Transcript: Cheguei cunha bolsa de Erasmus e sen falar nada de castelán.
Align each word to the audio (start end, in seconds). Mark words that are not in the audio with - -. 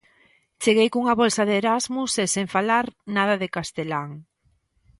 Cheguei 0.61 0.87
cunha 0.93 1.17
bolsa 1.21 1.43
de 1.49 1.55
Erasmus 1.61 2.11
e 2.23 2.25
sen 2.33 2.47
falar 2.55 2.85
nada 3.15 3.35
de 3.41 3.47
castelán. 3.57 4.09